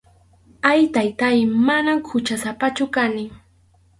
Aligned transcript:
Ay, 0.69 0.81
Taytáy, 0.95 1.39
manam 1.67 1.99
huchasapachu 2.09 2.85
kani. 2.95 3.23